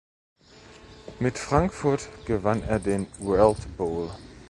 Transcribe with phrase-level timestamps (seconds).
[1.19, 4.09] Mit Frankfurt gewann er den World Bowl.